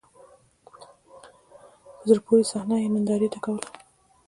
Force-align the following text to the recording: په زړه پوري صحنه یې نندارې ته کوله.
په 1.95 2.03
زړه 2.09 2.21
پوري 2.25 2.43
صحنه 2.51 2.75
یې 2.83 2.87
نندارې 2.93 3.27
ته 3.33 3.39
کوله. 3.43 3.65